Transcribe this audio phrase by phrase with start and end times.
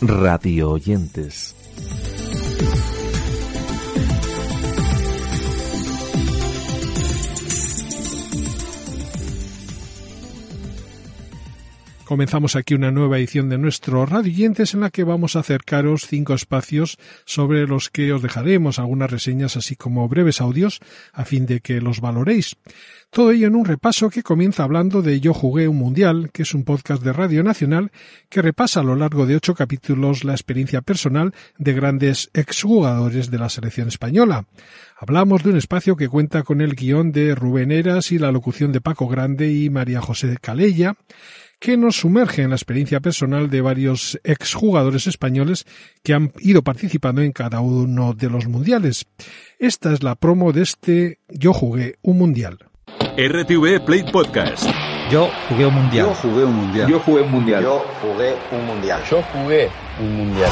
[0.00, 1.54] Radio oyentes.
[12.10, 16.08] Comenzamos aquí una nueva edición de nuestro Radio Oyentes en la que vamos a acercaros
[16.08, 20.80] cinco espacios sobre los que os dejaremos algunas reseñas así como breves audios
[21.12, 22.56] a fin de que los valoréis.
[23.10, 26.52] Todo ello en un repaso que comienza hablando de Yo jugué un mundial, que es
[26.52, 27.92] un podcast de Radio Nacional
[28.28, 33.38] que repasa a lo largo de ocho capítulos la experiencia personal de grandes exjugadores de
[33.38, 34.46] la selección española.
[34.96, 38.72] Hablamos de un espacio que cuenta con el guion de Rubén Eras y la locución
[38.72, 40.96] de Paco Grande y María José Calella,
[41.60, 45.66] que nos sumerge en la experiencia personal de varios exjugadores españoles
[46.02, 49.06] que han ido participando en cada uno de los mundiales.
[49.58, 52.58] Esta es la promo de este Yo jugué un mundial.
[53.16, 54.64] RTV Play Podcast.
[55.12, 56.06] Yo jugué un mundial.
[56.06, 56.88] Yo jugué un mundial.
[56.88, 57.62] Yo jugué un mundial.
[57.62, 59.02] Yo jugué un mundial.
[59.10, 59.68] Yo jugué
[60.00, 60.50] un mundial.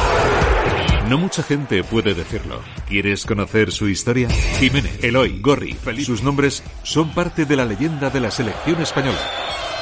[1.09, 2.61] No mucha gente puede decirlo.
[2.87, 4.29] ¿Quieres conocer su historia?
[4.29, 6.05] Jiménez, Eloy, Gorri, Feliz.
[6.05, 9.19] Sus nombres son parte de la leyenda de la selección española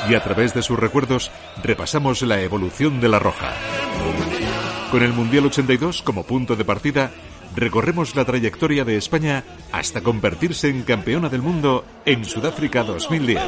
[0.09, 1.31] y a través de sus recuerdos
[1.63, 3.53] repasamos la evolución de la Roja.
[4.91, 7.11] Con el Mundial 82 como punto de partida,
[7.55, 13.41] recorremos la trayectoria de España hasta convertirse en campeona del mundo en Sudáfrica 2010.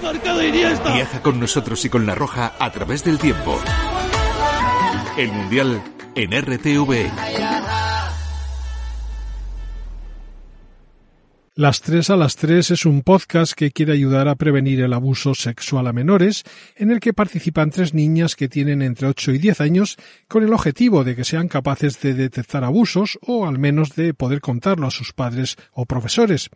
[0.94, 3.58] Viaja con nosotros y con la Roja a través del tiempo.
[5.16, 5.82] El Mundial
[6.14, 7.57] en RTV.
[11.58, 15.34] Las tres a las tres es un podcast que quiere ayudar a prevenir el abuso
[15.34, 16.44] sexual a menores,
[16.76, 19.96] en el que participan tres niñas que tienen entre 8 y 10 años,
[20.28, 24.40] con el objetivo de que sean capaces de detectar abusos o al menos de poder
[24.40, 26.48] contarlo a sus padres o profesores.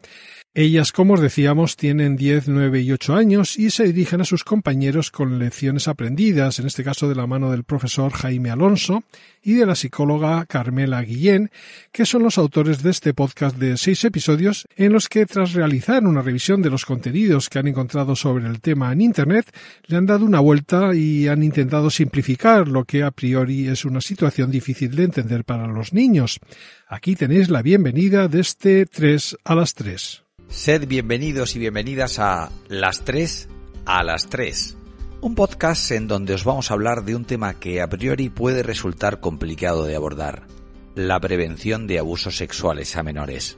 [0.54, 4.44] Ellas, como os decíamos, tienen 10, 9 y 8 años y se dirigen a sus
[4.44, 9.02] compañeros con lecciones aprendidas, en este caso de la mano del profesor Jaime Alonso
[9.42, 11.50] y de la psicóloga Carmela Guillén,
[11.90, 16.04] que son los autores de este podcast de seis episodios en los que, tras realizar
[16.04, 19.46] una revisión de los contenidos que han encontrado sobre el tema en Internet,
[19.86, 24.00] le han dado una vuelta y han intentado simplificar lo que a priori es una
[24.00, 26.38] situación difícil de entender para los niños.
[26.86, 30.22] Aquí tenéis la bienvenida de este 3 a las 3.
[30.48, 33.48] Sed bienvenidos y bienvenidas a Las 3
[33.86, 34.76] a las 3,
[35.22, 38.62] un podcast en donde os vamos a hablar de un tema que a priori puede
[38.62, 40.46] resultar complicado de abordar,
[40.94, 43.56] la prevención de abusos sexuales a menores.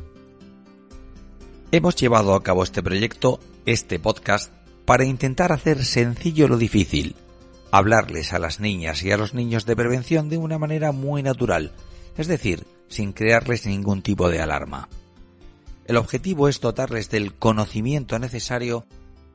[1.74, 4.52] Hemos llevado a cabo este proyecto, este podcast,
[4.84, 7.16] para intentar hacer sencillo lo difícil,
[7.72, 11.72] hablarles a las niñas y a los niños de prevención de una manera muy natural,
[12.16, 14.88] es decir, sin crearles ningún tipo de alarma.
[15.86, 18.86] El objetivo es dotarles del conocimiento necesario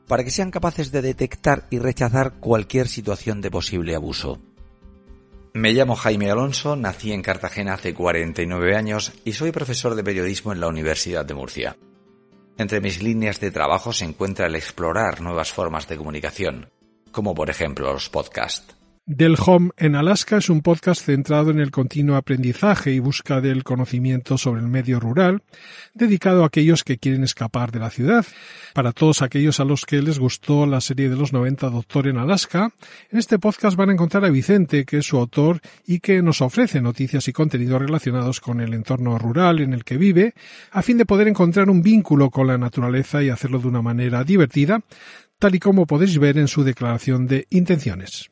[0.06, 4.40] para que sean capaces de detectar y rechazar cualquier situación de posible abuso.
[5.52, 10.54] Me llamo Jaime Alonso, nací en Cartagena hace 49 años y soy profesor de periodismo
[10.54, 11.76] en la Universidad de Murcia.
[12.60, 16.70] Entre mis líneas de trabajo se encuentra el explorar nuevas formas de comunicación,
[17.10, 18.76] como por ejemplo los podcasts.
[19.06, 23.64] Del Home en Alaska es un podcast centrado en el continuo aprendizaje y busca del
[23.64, 25.42] conocimiento sobre el medio rural,
[25.94, 28.24] dedicado a aquellos que quieren escapar de la ciudad.
[28.74, 32.18] Para todos aquellos a los que les gustó la serie de los 90 Doctor en
[32.18, 32.72] Alaska,
[33.10, 36.42] en este podcast van a encontrar a Vicente, que es su autor y que nos
[36.42, 40.34] ofrece noticias y contenidos relacionados con el entorno rural en el que vive,
[40.70, 44.22] a fin de poder encontrar un vínculo con la naturaleza y hacerlo de una manera
[44.24, 44.82] divertida,
[45.38, 48.30] tal y como podéis ver en su declaración de intenciones.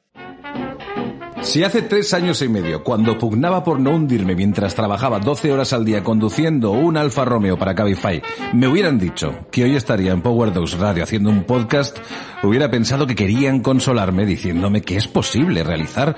[1.43, 5.73] Si hace tres años y medio, cuando pugnaba por no hundirme mientras trabajaba 12 horas
[5.73, 8.21] al día conduciendo un Alfa Romeo para Cabify,
[8.53, 11.97] me hubieran dicho que hoy estaría en Power Dogs Radio haciendo un podcast,
[12.43, 16.17] hubiera pensado que querían consolarme diciéndome que es posible realizar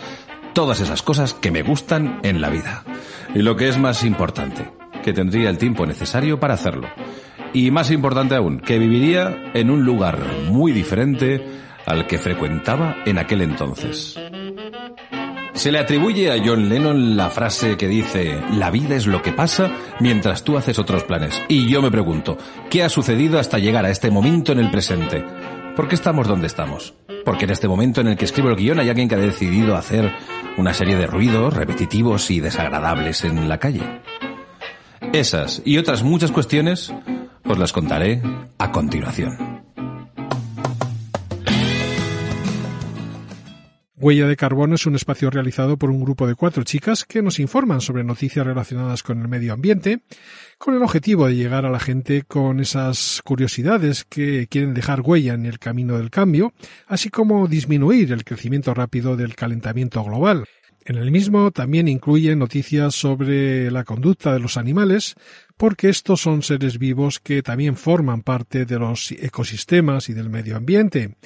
[0.52, 2.82] todas esas cosas que me gustan en la vida.
[3.34, 4.68] Y lo que es más importante,
[5.04, 6.88] que tendría el tiempo necesario para hacerlo.
[7.52, 10.18] Y más importante aún, que viviría en un lugar
[10.48, 11.44] muy diferente
[11.90, 14.16] al que frecuentaba en aquel entonces.
[15.52, 19.32] Se le atribuye a John Lennon la frase que dice, la vida es lo que
[19.32, 21.42] pasa mientras tú haces otros planes.
[21.48, 22.38] Y yo me pregunto,
[22.70, 25.24] ¿qué ha sucedido hasta llegar a este momento en el presente?
[25.76, 26.94] ¿Por qué estamos donde estamos?
[27.24, 29.76] Porque en este momento en el que escribo el guion hay alguien que ha decidido
[29.76, 30.10] hacer
[30.56, 33.82] una serie de ruidos repetitivos y desagradables en la calle.
[35.12, 36.94] Esas y otras muchas cuestiones
[37.44, 38.22] os las contaré
[38.58, 39.49] a continuación.
[44.02, 47.38] Huella de Carbono es un espacio realizado por un grupo de cuatro chicas que nos
[47.38, 50.00] informan sobre noticias relacionadas con el medio ambiente,
[50.56, 55.34] con el objetivo de llegar a la gente con esas curiosidades que quieren dejar huella
[55.34, 56.54] en el camino del cambio,
[56.86, 60.46] así como disminuir el crecimiento rápido del calentamiento global.
[60.86, 65.14] En el mismo también incluye noticias sobre la conducta de los animales,
[65.58, 70.56] porque estos son seres vivos que también forman parte de los ecosistemas y del medio
[70.56, 71.16] ambiente.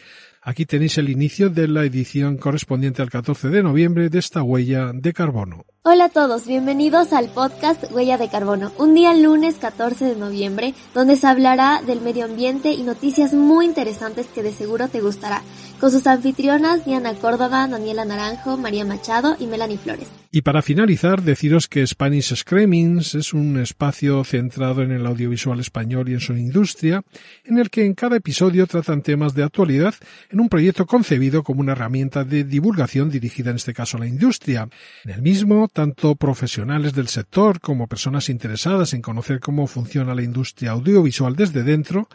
[0.47, 4.91] Aquí tenéis el inicio de la edición correspondiente al 14 de noviembre de esta huella
[4.93, 5.65] de carbono.
[5.85, 10.75] Hola a todos, bienvenidos al podcast Huella de Carbono, un día lunes 14 de noviembre,
[10.95, 15.43] donde se hablará del medio ambiente y noticias muy interesantes que de seguro te gustará,
[15.85, 20.09] con sus anfitrionas Diana Córdoba, Daniela Naranjo, María Machado y Melanie Flores.
[20.31, 26.09] Y para finalizar, deciros que Spanish Screamings es un espacio centrado en el audiovisual español
[26.09, 27.03] y en su industria,
[27.45, 29.95] en el que en cada episodio tratan temas de actualidad
[30.31, 34.07] en un proyecto concebido como una herramienta de divulgación dirigida en este caso a la
[34.07, 34.67] industria.
[35.05, 40.23] En el mismo, tanto profesionales del sector como personas interesadas en conocer cómo funciona la
[40.23, 42.09] industria audiovisual desde dentro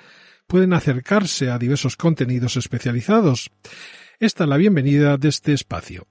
[0.49, 3.51] pueden acercarse a diversos contenidos especializados.
[4.19, 6.07] Esta es la bienvenida de este espacio.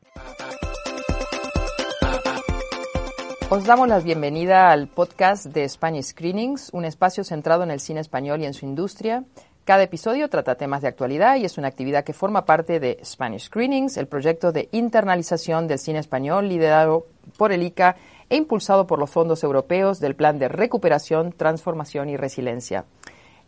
[3.51, 7.99] Os damos la bienvenida al podcast de Spanish Screenings, un espacio centrado en el cine
[7.99, 9.25] español y en su industria.
[9.65, 13.47] Cada episodio trata temas de actualidad y es una actividad que forma parte de Spanish
[13.47, 17.07] Screenings, el proyecto de internalización del cine español liderado
[17.37, 17.97] por el ICA
[18.31, 22.85] e impulsado por los fondos europeos del Plan de Recuperación, Transformación y Resiliencia.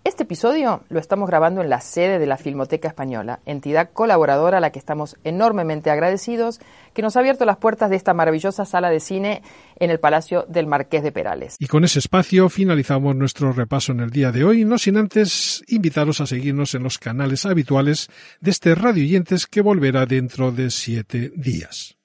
[0.02, 4.60] Este episodio lo estamos grabando en la sede de la Filmoteca Española, entidad colaboradora a
[4.60, 6.58] la que estamos enormemente agradecidos,
[6.94, 9.42] que nos ha abierto las puertas de esta maravillosa sala de cine
[9.78, 11.56] en el Palacio del Marqués de Perales.
[11.58, 15.62] Y con ese espacio finalizamos nuestro repaso en el día de hoy, no sin antes
[15.68, 18.08] invitaros a seguirnos en los canales habituales
[18.40, 21.99] de este Radio Oyentes que volverá dentro de siete días.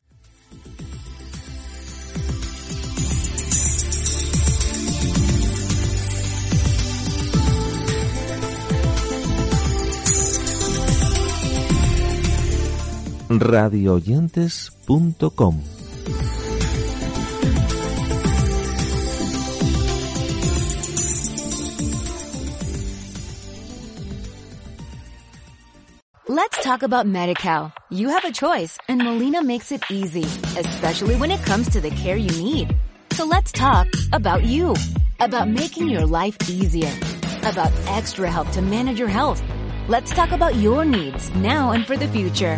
[13.40, 15.64] radioyentes.com
[26.28, 27.72] Let's talk about MediCal.
[27.92, 30.24] You have a choice and Molina makes it easy,
[30.60, 32.76] especially when it comes to the care you need.
[33.14, 34.76] So let's talk about you,
[35.20, 36.92] about making your life easier,
[37.44, 39.42] about extra help to manage your health.
[39.88, 42.58] Let's talk about your needs now and for the future.